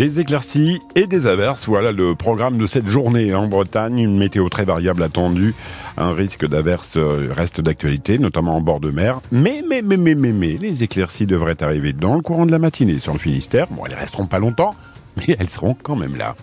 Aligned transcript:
Des 0.00 0.18
éclaircies 0.18 0.78
et 0.94 1.06
des 1.06 1.26
averses, 1.26 1.68
voilà 1.68 1.92
le 1.92 2.14
programme 2.14 2.56
de 2.56 2.66
cette 2.66 2.86
journée 2.86 3.34
en 3.34 3.48
Bretagne. 3.48 3.98
Une 3.98 4.16
météo 4.16 4.48
très 4.48 4.64
variable 4.64 5.02
attendue. 5.02 5.54
Un 5.98 6.14
risque 6.14 6.48
d'averses 6.48 6.96
euh, 6.96 7.28
reste 7.30 7.60
d'actualité, 7.60 8.18
notamment 8.18 8.56
en 8.56 8.62
bord 8.62 8.80
de 8.80 8.90
mer. 8.90 9.20
Mais, 9.30 9.62
mais, 9.68 9.82
mais, 9.82 9.98
mais, 9.98 10.14
mais, 10.14 10.32
mais, 10.32 10.56
les 10.58 10.82
éclaircies 10.82 11.26
devraient 11.26 11.62
arriver 11.62 11.92
dans 11.92 12.14
le 12.14 12.22
courant 12.22 12.46
de 12.46 12.50
la 12.50 12.58
matinée 12.58 12.98
sur 12.98 13.12
le 13.12 13.18
Finistère. 13.18 13.66
Bon, 13.72 13.82
elles 13.84 13.94
resteront 13.94 14.24
pas 14.24 14.38
longtemps, 14.38 14.70
mais 15.18 15.36
elles 15.38 15.50
seront 15.50 15.74
quand 15.74 15.96
même 15.96 16.16
là. 16.16 16.34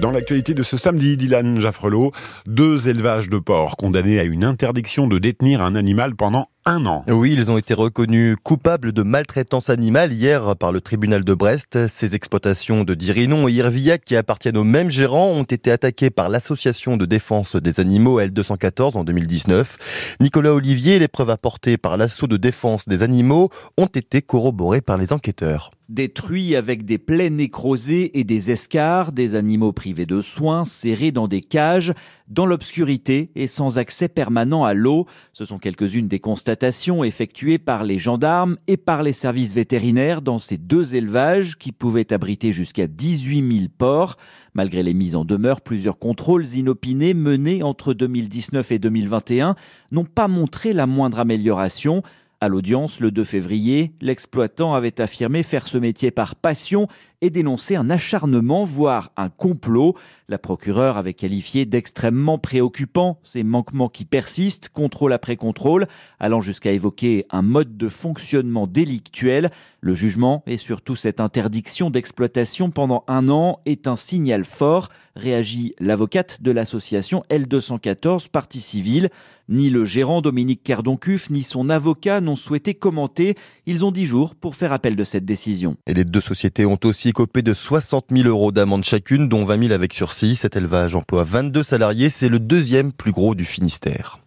Dans 0.00 0.12
l'actualité 0.12 0.54
de 0.54 0.62
ce 0.62 0.76
samedi, 0.76 1.16
Dylan 1.16 1.58
Jaffrelot, 1.58 2.12
deux 2.46 2.88
élevages 2.88 3.28
de 3.28 3.38
porcs 3.38 3.76
condamnés 3.76 4.20
à 4.20 4.22
une 4.22 4.44
interdiction 4.44 5.08
de 5.08 5.18
détenir 5.18 5.60
un 5.60 5.74
animal 5.74 6.14
pendant 6.14 6.50
un 6.64 6.86
an. 6.86 7.04
Oui, 7.08 7.34
ils 7.36 7.50
ont 7.50 7.58
été 7.58 7.74
reconnus 7.74 8.36
coupables 8.40 8.92
de 8.92 9.02
maltraitance 9.02 9.70
animale 9.70 10.12
hier 10.12 10.54
par 10.54 10.70
le 10.70 10.80
tribunal 10.80 11.24
de 11.24 11.34
Brest. 11.34 11.88
Ces 11.88 12.14
exploitations 12.14 12.84
de 12.84 12.94
Dirinon 12.94 13.48
et 13.48 13.52
Irvillac, 13.54 14.04
qui 14.04 14.14
appartiennent 14.14 14.56
aux 14.56 14.62
mêmes 14.64 14.92
gérants, 14.92 15.30
ont 15.30 15.42
été 15.42 15.72
attaquées 15.72 16.10
par 16.10 16.28
l'association 16.28 16.96
de 16.96 17.04
défense 17.04 17.56
des 17.56 17.80
animaux 17.80 18.20
L214 18.20 18.96
en 18.96 19.02
2019. 19.02 20.16
Nicolas 20.20 20.54
Olivier, 20.54 21.00
les 21.00 21.08
preuves 21.08 21.30
apportées 21.30 21.76
par 21.76 21.96
l'assaut 21.96 22.28
de 22.28 22.36
défense 22.36 22.86
des 22.86 23.02
animaux 23.02 23.50
ont 23.76 23.86
été 23.86 24.22
corroborées 24.22 24.80
par 24.80 24.96
les 24.96 25.12
enquêteurs 25.12 25.72
détruits 25.88 26.54
avec 26.54 26.84
des 26.84 26.98
plaies 26.98 27.30
nécrosées 27.30 28.18
et 28.18 28.24
des 28.24 28.50
escarres, 28.50 29.12
des 29.12 29.34
animaux 29.34 29.72
privés 29.72 30.04
de 30.04 30.20
soins, 30.20 30.64
serrés 30.64 31.12
dans 31.12 31.28
des 31.28 31.40
cages, 31.40 31.94
dans 32.28 32.44
l'obscurité 32.44 33.30
et 33.34 33.46
sans 33.46 33.78
accès 33.78 34.08
permanent 34.08 34.64
à 34.64 34.74
l'eau. 34.74 35.06
Ce 35.32 35.46
sont 35.46 35.58
quelques-unes 35.58 36.08
des 36.08 36.20
constatations 36.20 37.04
effectuées 37.04 37.58
par 37.58 37.84
les 37.84 37.98
gendarmes 37.98 38.58
et 38.66 38.76
par 38.76 39.02
les 39.02 39.14
services 39.14 39.54
vétérinaires 39.54 40.20
dans 40.20 40.38
ces 40.38 40.58
deux 40.58 40.94
élevages 40.94 41.56
qui 41.56 41.72
pouvaient 41.72 42.12
abriter 42.12 42.52
jusqu'à 42.52 42.86
18 42.86 43.58
000 43.58 43.66
porcs. 43.76 44.16
Malgré 44.52 44.82
les 44.82 44.94
mises 44.94 45.16
en 45.16 45.24
demeure, 45.24 45.62
plusieurs 45.62 45.98
contrôles 45.98 46.46
inopinés 46.54 47.14
menés 47.14 47.62
entre 47.62 47.94
2019 47.94 48.72
et 48.72 48.78
2021 48.78 49.54
n'ont 49.92 50.04
pas 50.04 50.28
montré 50.28 50.74
la 50.74 50.86
moindre 50.86 51.20
amélioration. 51.20 52.02
À 52.40 52.46
l'audience, 52.46 53.00
le 53.00 53.10
2 53.10 53.24
février, 53.24 53.92
l'exploitant 54.00 54.74
avait 54.74 55.00
affirmé 55.00 55.42
faire 55.42 55.66
ce 55.66 55.76
métier 55.76 56.12
par 56.12 56.36
passion 56.36 56.86
et 57.20 57.30
dénoncé 57.30 57.76
un 57.76 57.90
acharnement, 57.90 58.64
voire 58.64 59.12
un 59.16 59.28
complot. 59.28 59.96
La 60.28 60.38
procureure 60.38 60.96
avait 60.96 61.14
qualifié 61.14 61.64
d'extrêmement 61.64 62.38
préoccupant 62.38 63.18
ces 63.24 63.42
manquements 63.42 63.88
qui 63.88 64.04
persistent, 64.04 64.68
contrôle 64.68 65.12
après 65.12 65.36
contrôle, 65.36 65.86
allant 66.20 66.40
jusqu'à 66.40 66.72
évoquer 66.72 67.24
un 67.30 67.42
mode 67.42 67.76
de 67.76 67.88
fonctionnement 67.88 68.66
délictuel. 68.66 69.50
Le 69.80 69.94
jugement 69.94 70.42
et 70.46 70.56
surtout 70.56 70.96
cette 70.96 71.20
interdiction 71.20 71.90
d'exploitation 71.90 72.70
pendant 72.70 73.04
un 73.06 73.28
an 73.28 73.60
est 73.64 73.86
un 73.86 73.96
signal 73.96 74.44
fort, 74.44 74.88
réagit 75.14 75.74
l'avocate 75.78 76.42
de 76.42 76.50
l'association 76.50 77.22
L214 77.30 78.28
Partie 78.28 78.60
civile. 78.60 79.08
Ni 79.48 79.70
le 79.70 79.86
gérant 79.86 80.20
Dominique 80.20 80.62
Kerdoncuf 80.62 81.30
ni 81.30 81.42
son 81.42 81.70
avocat 81.70 82.20
n'ont 82.20 82.36
souhaité 82.36 82.74
commenter. 82.74 83.34
Ils 83.64 83.82
ont 83.84 83.92
dix 83.92 84.04
jours 84.04 84.34
pour 84.34 84.56
faire 84.56 84.72
appel 84.72 84.94
de 84.94 85.04
cette 85.04 85.24
décision. 85.24 85.76
Et 85.86 85.94
les 85.94 86.04
deux 86.04 86.20
sociétés 86.20 86.66
ont 86.66 86.78
aussi 86.84 87.07
copé 87.12 87.42
de 87.42 87.54
60 87.54 88.06
000 88.10 88.28
euros 88.28 88.52
d'amende 88.52 88.84
chacune, 88.84 89.28
dont 89.28 89.44
20 89.44 89.62
000 89.68 89.72
avec 89.72 89.92
sursis. 89.92 90.36
Cet 90.36 90.56
élevage 90.56 90.94
emploie 90.94 91.24
22 91.24 91.62
salariés. 91.62 92.10
C'est 92.10 92.28
le 92.28 92.38
deuxième 92.38 92.92
plus 92.92 93.12
gros 93.12 93.34
du 93.34 93.44
Finistère. 93.44 94.18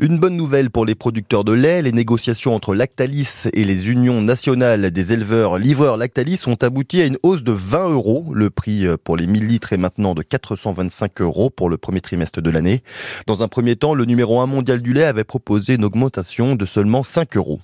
Une 0.00 0.18
bonne 0.18 0.36
nouvelle 0.36 0.70
pour 0.70 0.84
les 0.84 0.94
producteurs 0.94 1.44
de 1.44 1.52
lait. 1.52 1.82
Les 1.82 1.92
négociations 1.92 2.54
entre 2.54 2.74
Lactalis 2.74 3.48
et 3.52 3.64
les 3.64 3.88
unions 3.88 4.20
nationales 4.20 4.90
des 4.90 5.12
éleveurs 5.12 5.58
livreurs 5.58 5.96
Lactalis 5.96 6.42
ont 6.46 6.56
abouti 6.60 7.00
à 7.00 7.06
une 7.06 7.18
hausse 7.22 7.42
de 7.42 7.52
20 7.52 7.90
euros. 7.90 8.26
Le 8.34 8.50
prix 8.50 8.86
pour 9.02 9.16
les 9.16 9.26
1000 9.26 9.46
litres 9.46 9.72
est 9.72 9.78
maintenant 9.78 10.14
de 10.14 10.22
425 10.22 11.20
euros 11.22 11.50
pour 11.50 11.70
le 11.70 11.78
premier 11.78 12.00
trimestre 12.00 12.42
de 12.42 12.50
l'année. 12.50 12.82
Dans 13.26 13.42
un 13.42 13.48
premier 13.48 13.76
temps, 13.76 13.94
le 13.94 14.04
numéro 14.04 14.40
1 14.40 14.46
mondial 14.46 14.82
du 14.82 14.92
lait 14.92 15.04
avait 15.04 15.24
proposé 15.24 15.74
une 15.74 15.84
augmentation 15.84 16.54
de 16.54 16.66
seulement 16.66 17.02
5 17.02 17.36
euros. 17.36 17.60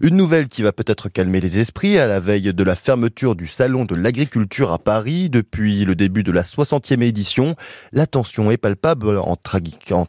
Une 0.00 0.16
nouvelle 0.16 0.48
qui 0.48 0.62
va 0.62 0.72
peut-être 0.72 1.08
calmer 1.08 1.40
les 1.40 1.58
esprits 1.58 1.98
à 1.98 2.06
la 2.06 2.20
veille 2.20 2.54
de 2.54 2.64
la 2.64 2.74
fermeture 2.74 3.34
du 3.34 3.46
Salon 3.46 3.84
de 3.84 3.94
l'agriculture 3.94 4.72
à 4.72 4.78
Paris 4.78 5.28
depuis 5.28 5.84
le 5.84 5.94
début 5.94 6.22
de 6.22 6.32
la 6.32 6.42
60e 6.42 7.02
édition. 7.02 7.54
La 7.92 8.06
tension 8.06 8.50
est 8.50 8.56
palpable 8.56 9.18
entre, 9.18 9.60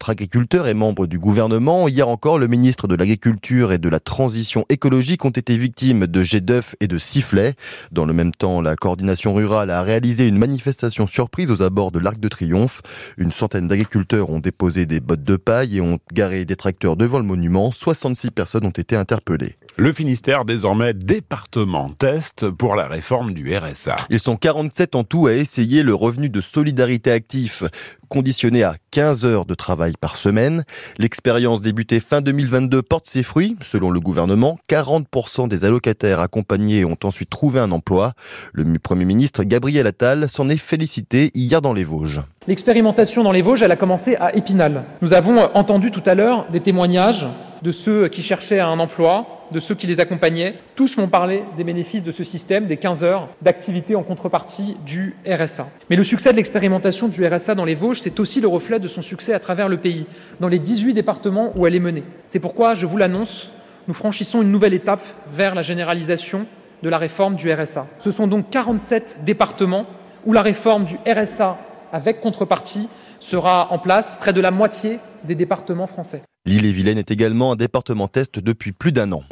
agriculteurs 0.09 0.67
et 0.67 0.73
membres 0.73 1.07
du 1.07 1.19
gouvernement. 1.19 1.87
Hier 1.87 2.07
encore, 2.07 2.39
le 2.39 2.47
ministre 2.47 2.87
de 2.87 2.95
l'Agriculture 2.95 3.73
et 3.73 3.79
de 3.79 3.89
la 3.89 3.99
Transition 3.99 4.65
écologique 4.69 5.25
ont 5.25 5.29
été 5.29 5.57
victimes 5.57 6.07
de 6.07 6.23
jets 6.23 6.41
d'œufs 6.41 6.75
et 6.79 6.87
de 6.87 6.97
sifflets. 6.97 7.55
Dans 7.91 8.05
le 8.05 8.13
même 8.13 8.31
temps, 8.31 8.61
la 8.61 8.75
coordination 8.75 9.33
rurale 9.33 9.69
a 9.69 9.81
réalisé 9.81 10.27
une 10.27 10.37
manifestation 10.37 11.07
surprise 11.07 11.51
aux 11.51 11.61
abords 11.61 11.91
de 11.91 11.99
l'Arc 11.99 12.19
de 12.19 12.29
Triomphe. 12.29 12.81
Une 13.17 13.31
centaine 13.31 13.67
d'agriculteurs 13.67 14.29
ont 14.29 14.39
déposé 14.39 14.85
des 14.85 15.01
bottes 15.01 15.23
de 15.23 15.35
paille 15.35 15.77
et 15.77 15.81
ont 15.81 15.99
garé 16.13 16.45
des 16.45 16.55
tracteurs 16.55 16.95
devant 16.95 17.19
le 17.19 17.25
monument. 17.25 17.71
66 17.71 18.31
personnes 18.31 18.65
ont 18.65 18.69
été 18.69 18.95
interpellées. 18.95 19.40
Le 19.77 19.93
Finistère, 19.93 20.45
désormais 20.45 20.93
département 20.93 21.89
test 21.89 22.49
pour 22.49 22.75
la 22.75 22.87
réforme 22.87 23.33
du 23.33 23.55
RSA. 23.55 23.95
Ils 24.09 24.19
sont 24.19 24.35
47 24.35 24.95
en 24.95 25.03
tout 25.03 25.27
à 25.27 25.33
essayer 25.33 25.81
le 25.81 25.95
revenu 25.95 26.29
de 26.29 26.41
solidarité 26.41 27.11
actif 27.11 27.63
conditionné 28.09 28.61
à 28.61 28.75
15 28.91 29.23
heures 29.23 29.45
de 29.45 29.53
travail 29.53 29.93
par 29.99 30.17
semaine. 30.17 30.65
L'expérience 30.97 31.61
débutée 31.61 32.01
fin 32.01 32.19
2022 32.19 32.81
porte 32.81 33.07
ses 33.07 33.23
fruits. 33.23 33.55
Selon 33.63 33.89
le 33.89 34.01
gouvernement, 34.01 34.59
40% 34.69 35.47
des 35.47 35.63
allocataires 35.63 36.19
accompagnés 36.19 36.83
ont 36.83 36.97
ensuite 37.03 37.29
trouvé 37.29 37.61
un 37.61 37.71
emploi. 37.71 38.11
Le 38.51 38.65
Premier 38.79 39.05
ministre 39.05 39.45
Gabriel 39.45 39.87
Attal 39.87 40.27
s'en 40.27 40.49
est 40.49 40.57
félicité 40.57 41.31
hier 41.33 41.61
dans 41.61 41.73
les 41.73 41.85
Vosges. 41.85 42.21
L'expérimentation 42.47 43.23
dans 43.23 43.31
les 43.31 43.41
Vosges, 43.41 43.63
elle 43.63 43.71
a 43.71 43.77
commencé 43.77 44.17
à 44.17 44.35
Épinal. 44.35 44.83
Nous 45.01 45.13
avons 45.13 45.39
entendu 45.55 45.89
tout 45.89 46.03
à 46.05 46.13
l'heure 46.13 46.47
des 46.51 46.59
témoignages 46.59 47.25
de 47.61 47.71
ceux 47.71 48.07
qui 48.07 48.23
cherchaient 48.23 48.59
un 48.59 48.79
emploi, 48.79 49.47
de 49.51 49.59
ceux 49.59 49.75
qui 49.75 49.87
les 49.87 49.99
accompagnaient. 49.99 50.55
Tous 50.75 50.97
m'ont 50.97 51.07
parlé 51.07 51.43
des 51.57 51.63
bénéfices 51.63 52.03
de 52.03 52.11
ce 52.11 52.23
système, 52.23 52.67
des 52.67 52.77
15 52.77 53.03
heures 53.03 53.29
d'activité 53.41 53.95
en 53.95 54.03
contrepartie 54.03 54.77
du 54.85 55.15
RSA. 55.27 55.67
Mais 55.89 55.95
le 55.95 56.03
succès 56.03 56.31
de 56.31 56.37
l'expérimentation 56.37 57.07
du 57.07 57.25
RSA 57.25 57.55
dans 57.55 57.65
les 57.65 57.75
Vosges, 57.75 58.01
c'est 58.01 58.19
aussi 58.19 58.41
le 58.41 58.47
reflet 58.47 58.79
de 58.79 58.87
son 58.87 59.01
succès 59.01 59.33
à 59.33 59.39
travers 59.39 59.69
le 59.69 59.77
pays, 59.77 60.05
dans 60.39 60.47
les 60.47 60.59
18 60.59 60.93
départements 60.93 61.51
où 61.55 61.67
elle 61.67 61.75
est 61.75 61.79
menée. 61.79 62.03
C'est 62.25 62.39
pourquoi, 62.39 62.73
je 62.73 62.85
vous 62.85 62.97
l'annonce, 62.97 63.51
nous 63.87 63.93
franchissons 63.93 64.41
une 64.41 64.51
nouvelle 64.51 64.73
étape 64.73 65.03
vers 65.31 65.55
la 65.55 65.61
généralisation 65.61 66.45
de 66.81 66.89
la 66.89 66.97
réforme 66.97 67.35
du 67.35 67.51
RSA. 67.51 67.87
Ce 67.99 68.11
sont 68.11 68.27
donc 68.27 68.49
47 68.49 69.19
départements 69.23 69.85
où 70.25 70.33
la 70.33 70.41
réforme 70.41 70.85
du 70.85 70.97
RSA 71.07 71.57
avec 71.91 72.21
contrepartie 72.21 72.87
sera 73.19 73.71
en 73.71 73.79
place, 73.79 74.15
près 74.15 74.33
de 74.33 74.41
la 74.41 74.51
moitié 74.51 74.99
des 75.23 75.35
départements 75.35 75.87
français. 75.87 76.23
L'île-et-Vilaine 76.45 76.97
est 76.97 77.11
également 77.11 77.51
un 77.51 77.55
département 77.55 78.07
test 78.07 78.39
depuis 78.39 78.71
plus 78.71 78.91
d'un 78.91 79.11
an. 79.11 79.23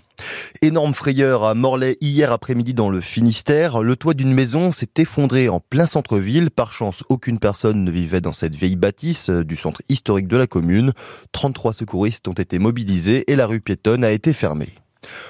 Énorme 0.62 0.94
frayeur 0.94 1.44
à 1.44 1.56
Morlaix 1.56 1.98
hier 2.02 2.32
après-midi 2.32 2.74
dans 2.74 2.90
le 2.90 3.02
Finistère. 3.02 3.82
Le 3.82 3.96
toit 3.96 4.14
d'une 4.14 4.34
maison 4.34 4.72
s'est 4.72 4.92
effondré 4.98 5.50
en 5.50 5.60
plein 5.60 5.88
centre-ville. 5.88 6.52
Par 6.52 6.72
chance, 6.72 7.04
aucune 7.10 7.40
personne 7.40 7.84
ne 7.84 7.92
vivait 7.92 8.22
dans 8.22 8.34
cette 8.34 8.56
vieille 8.56 8.76
bâtisse 8.76 9.30
du 9.30 9.56
centre 9.56 9.82
historique 9.90 10.28
de 10.28 10.38
la 10.38 10.48
commune. 10.48 10.94
33 11.32 11.74
secouristes 11.74 12.28
ont 12.28 12.34
été 12.34 12.60
mobilisés 12.60 13.32
et 13.32 13.36
la 13.36 13.48
rue 13.48 13.62
piétonne 13.62 14.04
a 14.04 14.12
été 14.12 14.32
fermée. 14.32 14.70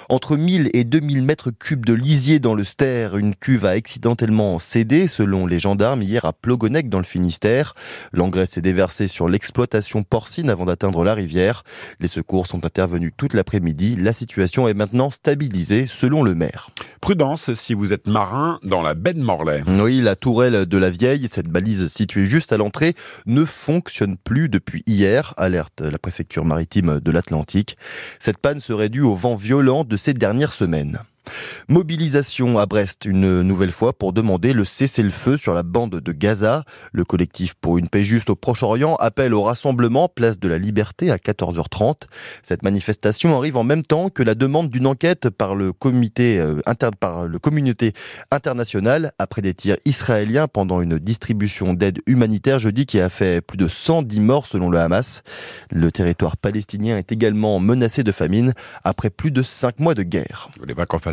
Entre 0.10 0.38
1000 0.38 0.72
et 0.74 0.84
2000 0.84 1.22
mètres 1.22 1.52
cubes 1.52 1.86
de 1.86 1.94
lisier 1.94 2.40
dans 2.40 2.56
le 2.56 2.64
Ster, 2.64 3.10
une 3.16 3.36
cuve 3.36 3.66
a 3.66 3.70
accidentellement 3.70 4.58
cédé, 4.58 5.08
selon 5.08 5.46
les 5.46 5.60
gendarmes, 5.60 6.02
hier 6.02 6.26
à 6.26 6.34
Plogonec 6.34 6.90
dans 6.90 6.98
le 6.98 7.04
Finistère. 7.04 7.74
L'engrais 8.12 8.48
s'est 8.48 8.62
déversé 8.62 9.08
sur 9.08 9.30
l'exploitation 9.30 10.04
porcine 10.04 10.50
avant 10.50 10.66
d'atteindre 10.66 11.04
la 11.04 11.14
rivière. 11.14 11.64
Les 12.00 12.08
secours 12.08 12.48
sont 12.48 12.66
intervenus 12.66 13.12
toute 13.16 13.34
l'après-midi. 13.34 13.96
La 13.98 14.14
situation 14.14 14.68
est 14.68 14.74
maintenant 14.74 15.12
stabilisée, 15.12 15.86
selon 15.86 16.24
le 16.24 16.34
maire. 16.34 16.72
Prudence 17.02 17.54
si 17.54 17.76
vous 17.76 17.94
êtes 17.94 18.08
marin 18.08 18.60
dans 18.64 18.82
la 18.82 18.96
baie 18.96 19.14
de 19.14 19.22
Morlaix. 19.22 19.64
Oui, 19.68 20.02
la 20.02 20.16
tourelle 20.16 20.66
de 20.66 20.78
la 20.78 20.90
Vieille, 20.90 21.28
cette 21.30 21.48
balise 21.48 21.88
située 21.88 22.26
juste 22.26 22.52
à 22.52 22.58
l'entrée, 22.58 22.96
ne 23.28 23.46
fonctionne 23.46 24.18
plus 24.18 24.50
depuis 24.50 24.82
hier, 24.88 25.34
alerte 25.38 25.82
la 25.82 26.00
préfecture 26.00 26.46
maritime 26.46 27.00
de 27.00 27.12
l'Atlantique. 27.12 27.78
Cette 28.20 28.40
panne 28.40 28.60
serait 28.60 28.90
due 28.90 29.02
au 29.02 29.16
vent 29.16 29.36
violent 29.36 29.59
de 29.62 29.98
ces 29.98 30.14
dernières 30.14 30.54
semaines. 30.54 31.00
Mobilisation 31.68 32.60
à 32.60 32.66
Brest 32.66 33.06
une 33.06 33.42
nouvelle 33.42 33.72
fois 33.72 33.94
pour 33.94 34.14
demander 34.14 34.54
le 34.54 34.66
cessez-le-feu 34.66 35.38
sur 35.38 35.54
la 35.54 35.64
bande 35.64 35.96
de 36.00 36.12
Gaza. 36.12 36.64
Le 36.92 37.06
collectif 37.06 37.56
pour 37.56 37.78
une 37.78 37.90
paix 37.90 38.04
juste 38.04 38.30
au 38.30 38.36
Proche-Orient 38.36 38.96
appelle 38.96 39.34
au 39.34 39.44
rassemblement 39.44 40.10
place 40.10 40.40
de 40.40 40.48
la 40.48 40.58
Liberté 40.58 41.12
à 41.12 41.18
14h30. 41.18 42.04
Cette 42.44 42.64
manifestation 42.64 43.38
arrive 43.38 43.58
en 43.58 43.64
même 43.64 43.84
temps 43.84 44.10
que 44.10 44.24
la 44.24 44.36
demande 44.36 44.70
d'une 44.70 44.88
enquête 44.88 45.30
par 45.30 45.56
le 45.56 45.74
comité 45.74 46.40
euh, 46.40 46.62
par 47.00 47.28
le 47.28 47.40
communauté 47.40 47.94
internationale 48.32 49.12
après 49.20 49.42
des 49.42 49.54
tirs 49.54 49.78
israéliens 49.86 50.48
pendant 50.48 50.82
une 50.82 50.98
distribution 50.98 51.74
d'aide 51.74 52.00
humanitaire 52.06 52.60
jeudi 52.60 52.86
qui 52.86 53.00
a 53.00 53.10
fait 53.10 53.42
plus 53.42 53.58
de 53.58 53.68
110 53.68 54.20
morts 54.20 54.48
selon 54.48 54.70
le 54.70 54.80
Hamas. 54.80 55.24
Le 55.72 55.92
territoire 55.92 56.38
palestinien 56.38 56.98
est 56.98 57.12
également 57.12 57.60
menacé 57.60 58.04
de 58.04 58.12
famine 58.12 58.54
après 58.84 59.10
plus 59.10 59.32
de 59.32 59.42
5 59.42 59.80
mois 59.80 59.96
de 59.96 60.04
guerre. 60.04 60.50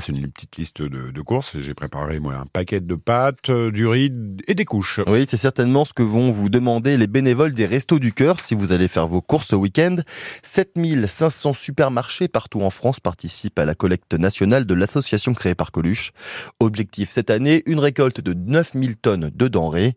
C'est 0.06 0.12
une 0.12 0.30
petite 0.30 0.56
liste 0.56 0.82
de, 0.82 1.10
de 1.10 1.20
courses. 1.20 1.58
J'ai 1.58 1.74
préparé 1.74 2.20
moi 2.20 2.34
un 2.34 2.46
paquet 2.46 2.80
de 2.80 2.94
pâtes, 2.94 3.50
euh, 3.50 3.72
du 3.72 3.88
riz 3.88 4.12
et 4.46 4.54
des 4.54 4.64
couches. 4.64 5.00
Oui, 5.08 5.26
c'est 5.28 5.36
certainement 5.36 5.84
ce 5.84 5.92
que 5.92 6.02
vont 6.04 6.30
vous 6.30 6.48
demander 6.48 6.96
les 6.96 7.08
bénévoles 7.08 7.52
des 7.52 7.66
Restos 7.66 7.98
du 7.98 8.12
Cœur 8.12 8.38
si 8.38 8.54
vous 8.54 8.70
allez 8.70 8.86
faire 8.86 9.08
vos 9.08 9.20
courses 9.20 9.48
ce 9.48 9.56
week-end. 9.56 9.96
7500 10.44 11.54
supermarchés 11.54 12.28
partout 12.28 12.62
en 12.62 12.70
France 12.70 13.00
participent 13.00 13.58
à 13.58 13.64
la 13.64 13.74
collecte 13.74 14.14
nationale 14.14 14.64
de 14.64 14.74
l'association 14.74 15.34
créée 15.34 15.56
par 15.56 15.72
Coluche. 15.72 16.12
Objectif 16.60 17.10
cette 17.10 17.30
année, 17.30 17.64
une 17.66 17.80
récolte 17.80 18.20
de 18.20 18.32
9000 18.32 18.98
tonnes 18.98 19.32
de 19.34 19.48
denrées. 19.48 19.96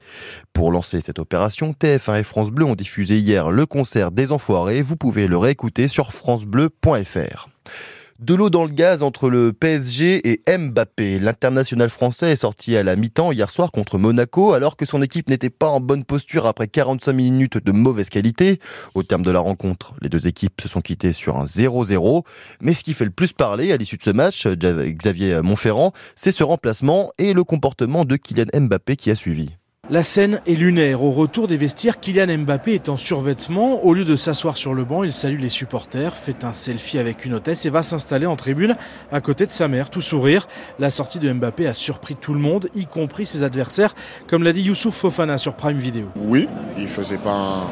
Pour 0.54 0.72
lancer 0.72 1.02
cette 1.02 1.20
opération, 1.20 1.76
TF1 1.80 2.22
et 2.22 2.24
France 2.24 2.50
Bleu 2.50 2.66
ont 2.66 2.76
diffusé 2.76 3.20
hier 3.20 3.52
le 3.52 3.68
concert 3.68 4.10
des 4.10 4.32
Enfoirés. 4.32 4.82
Vous 4.82 4.96
pouvez 4.96 5.28
le 5.28 5.38
réécouter 5.38 5.88
sur 5.88 6.14
francebleu.fr. 6.14 7.48
De 8.20 8.36
l'eau 8.36 8.50
dans 8.50 8.66
le 8.66 8.72
gaz 8.74 9.02
entre 9.02 9.30
le 9.30 9.54
PSG 9.54 10.30
et 10.30 10.58
Mbappé. 10.58 11.20
L'international 11.20 11.90
français 11.90 12.34
est 12.34 12.36
sorti 12.36 12.76
à 12.76 12.84
la 12.84 12.98
mi-temps 12.98 13.32
hier 13.32 13.50
soir 13.50 13.72
contre 13.72 13.98
Monaco 13.98 14.52
alors 14.52 14.76
que 14.76 14.86
son 14.86 15.02
équipe 15.02 15.30
n'était 15.30 15.50
pas 15.50 15.70
en 15.70 15.80
bonne 15.80 16.04
posture 16.04 16.46
après 16.46 16.68
45 16.68 17.14
minutes 17.14 17.64
de 17.64 17.72
mauvaise 17.72 18.10
qualité. 18.10 18.60
Au 18.94 19.04
terme 19.04 19.22
de 19.22 19.32
la 19.32 19.40
rencontre, 19.40 19.94
les 20.02 20.10
deux 20.10 20.28
équipes 20.28 20.60
se 20.62 20.68
sont 20.68 20.82
quittées 20.82 21.14
sur 21.14 21.38
un 21.38 21.46
0-0. 21.46 22.26
Mais 22.60 22.74
ce 22.74 22.84
qui 22.84 22.94
fait 22.94 23.06
le 23.06 23.12
plus 23.12 23.32
parler 23.32 23.72
à 23.72 23.78
l'issue 23.78 23.96
de 23.96 24.04
ce 24.04 24.10
match, 24.10 24.46
Xavier 24.48 25.42
Montferrand, 25.42 25.94
c'est 26.18 26.34
ce 26.34 26.44
remplacement 26.44 27.14
et 27.20 27.32
le 27.34 27.46
comportement 27.46 28.04
de 28.04 28.18
Kylian 28.18 28.48
Mbappé 28.54 28.98
qui 28.98 29.12
a 29.12 29.16
suivi. 29.16 29.59
La 29.92 30.04
scène 30.04 30.40
est 30.46 30.54
lunaire. 30.54 31.04
Au 31.04 31.10
retour 31.10 31.48
des 31.48 31.58
vestiaires, 31.58 32.00
Kylian 32.00 32.38
Mbappé 32.38 32.76
est 32.76 32.90
en 32.90 32.98
survêtement. 32.98 33.84
Au 33.84 33.96
lieu 33.96 34.06
de 34.06 34.16
s'asseoir 34.16 34.56
sur 34.56 34.76
le 34.76 34.84
banc, 34.84 35.04
il 35.04 35.12
salue 35.12 35.40
les 35.40 35.50
supporters, 35.50 36.16
fait 36.16 36.44
un 36.44 36.54
selfie 36.54 37.00
avec 37.00 37.26
une 37.26 37.34
hôtesse 37.34 37.66
et 37.66 37.72
va 37.72 37.82
s'installer 37.82 38.28
en 38.28 38.36
tribune 38.36 38.76
à 39.12 39.20
côté 39.20 39.48
de 39.48 39.52
sa 39.52 39.68
mère, 39.68 39.90
tout 39.90 40.02
sourire. 40.02 40.48
La 40.78 40.92
sortie 40.92 41.18
de 41.18 41.34
Mbappé 41.34 41.66
a 41.66 41.74
surpris 41.74 42.16
tout 42.16 42.36
le 42.36 42.40
monde, 42.40 42.70
y 42.76 42.86
compris 42.86 43.26
ses 43.26 43.42
adversaires, 43.42 43.96
comme 44.28 44.44
l'a 44.44 44.54
dit 44.54 44.62
Youssouf 44.62 44.94
Fofana 44.94 45.40
sur 45.40 45.56
Prime 45.56 45.80
Video. 45.80 46.06
Oui, 46.18 46.48
il 46.78 46.88
faisait 46.88 47.18
pas 47.18 47.64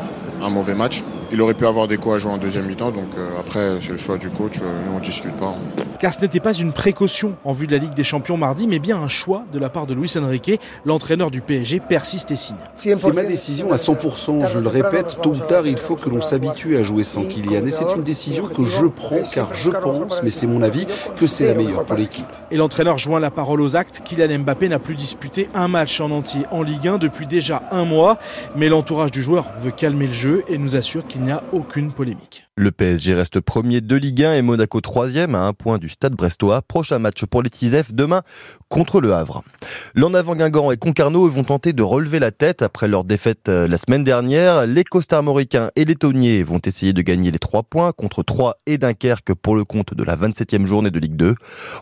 un, 0.42 0.50
mauvais 0.50 0.74
match. 0.74 1.04
Il 1.32 1.42
aurait 1.42 1.54
pu 1.54 1.66
avoir 1.66 1.88
des 1.88 1.98
coups 1.98 2.16
à 2.16 2.18
jouer 2.20 2.32
en 2.32 2.38
deuxième 2.38 2.66
mi-temps, 2.66 2.92
donc 2.92 3.10
euh, 3.18 3.30
après 3.40 3.78
c'est 3.82 3.92
le 3.92 3.98
choix 3.98 4.18
du 4.18 4.30
coach, 4.30 4.60
euh, 4.62 4.66
nous 4.88 4.98
on 4.98 5.00
discute 5.00 5.36
pas. 5.36 5.54
Car 6.00 6.14
ce 6.14 6.22
n'était 6.22 6.40
pas 6.40 6.54
une 6.54 6.74
précaution 6.74 7.36
en 7.44 7.54
vue 7.54 7.68
de 7.68 7.72
la 7.72 7.80
Ligue 7.80 7.94
des 7.94 8.04
Champions 8.04 8.38
mardi, 8.38 8.68
mais 8.68 8.80
bien 8.80 8.98
un 8.98 9.08
choix 9.08 9.44
de 9.52 9.60
la 9.60 9.70
part 9.70 9.88
de 9.88 9.94
Luis 9.94 10.14
Enrique, 10.18 10.60
l'entraîneur 10.86 11.32
du 11.32 11.42
PSG 11.42 11.82
c'est 12.76 13.14
ma 13.14 13.24
décision 13.24 13.72
à 13.72 13.76
100%. 13.76 14.50
Je 14.54 14.60
le 14.60 14.68
répète, 14.68 15.20
tôt 15.22 15.32
ou 15.32 15.40
tard, 15.48 15.66
il 15.66 15.78
faut 15.78 15.96
que 15.96 16.10
l'on 16.10 16.22
s'habitue 16.22 16.78
à 16.78 16.84
jouer 16.84 17.04
sans 17.04 17.24
Kylian. 17.24 17.66
Et 17.66 17.72
c'est 17.72 17.86
une 17.96 18.04
décision 18.04 18.48
que 18.48 18.64
je 18.64 18.86
prends 18.86 19.22
car 19.34 19.54
je 19.54 19.72
pense, 19.72 20.22
mais 20.24 20.30
c'est 20.30 20.48
mon 20.48 20.62
avis, 20.62 20.86
que 21.16 21.28
c'est 21.28 21.48
la 21.48 21.56
meilleure 21.56 21.84
pour 21.84 21.96
l'équipe. 21.96 22.28
Et 22.52 22.58
l'entraîneur 22.58 22.98
joint 22.98 23.20
la 23.20 23.32
parole 23.32 23.62
aux 23.62 23.76
actes. 23.76 24.02
Kylian 24.04 24.40
Mbappé 24.40 24.70
n'a 24.70 24.80
plus 24.80 24.96
disputé 24.96 25.50
un 25.54 25.68
match 25.68 26.00
en 26.00 26.12
entier 26.12 26.46
en 26.52 26.64
Ligue 26.64 26.88
1 26.88 26.98
depuis 26.98 27.28
déjà 27.28 27.64
un 27.72 27.86
mois. 27.86 28.18
Mais 28.56 28.70
l'entourage 28.70 29.12
du 29.12 29.22
joueur 29.22 29.46
veut 29.58 29.72
calmer 29.72 30.08
le 30.08 30.14
jeu 30.14 30.44
et 30.48 30.58
nous 30.58 30.76
assure 30.76 31.06
qu'il 31.06 31.17
n'y 31.22 31.32
a 31.32 31.44
aucune 31.52 31.92
polémique. 31.92 32.48
Le 32.56 32.72
PSG 32.72 33.14
reste 33.14 33.40
premier 33.40 33.82
de 33.82 33.96
Ligue 33.96 34.24
1 34.24 34.34
et 34.34 34.42
Monaco 34.42 34.82
troisième 34.82 35.36
à 35.36 35.42
un 35.42 35.54
point 35.54 35.78
du 35.78 35.90
stade 35.90 36.14
brestois. 36.14 36.62
Prochain 36.64 36.98
match 36.98 37.24
pour 37.26 37.44
les 37.44 37.52
Tisef 37.52 37.94
demain 37.94 38.24
contre 38.68 39.00
le 39.00 39.14
Havre. 39.14 39.44
L'en 39.94 40.14
avant 40.16 40.36
Guingamp 40.36 40.72
et 40.72 40.78
Concarneau 40.78 41.30
vont 41.30 41.44
tenter 41.44 41.74
de 41.74 41.84
relever 41.84 42.20
la 42.20 42.32
tête 42.32 42.64
après 42.64 42.88
leur 42.88 43.04
défaite 43.04 43.48
euh, 43.48 43.68
la 43.68 43.78
semaine 43.78 44.04
dernière. 44.04 44.66
Les 44.66 44.84
costarmoricains 44.84 45.70
et 45.76 45.86
les 45.86 45.96
Tonniers 45.96 46.42
vont 46.42 46.60
essayer 46.66 46.94
de 46.94 47.02
gagner 47.02 47.30
les 47.30 47.40
trois 47.40 47.64
points 47.64 47.92
contre 47.92 48.24
3 48.24 48.58
et 48.66 48.78
Dunkerque 48.78 49.36
pour 49.36 49.56
le 49.56 49.64
compte 49.64 49.94
de 49.94 50.04
la 50.04 50.16
27e 50.16 50.66
journée 50.66 50.90
de 50.90 51.00
Ligue 51.00 51.16
2. 51.16 51.36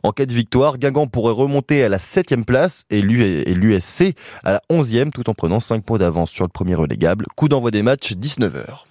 En 0.03 0.11
cas 0.11 0.25
de 0.25 0.33
victoire, 0.33 0.77
Guingamp 0.77 1.07
pourrait 1.07 1.33
remonter 1.33 1.83
à 1.83 1.89
la 1.89 1.99
7e 1.99 2.43
place 2.43 2.83
et 2.89 3.01
l'USC 3.01 4.13
à 4.43 4.51
la 4.51 4.61
11e 4.69 5.11
tout 5.11 5.29
en 5.29 5.33
prenant 5.33 5.61
5 5.61 5.83
points 5.85 5.99
d'avance 5.99 6.31
sur 6.31 6.43
le 6.43 6.49
premier 6.49 6.75
relégable. 6.75 7.25
Coup 7.37 7.47
d'envoi 7.47 7.71
des 7.71 7.81
matchs 7.81 8.13
19h. 8.13 8.83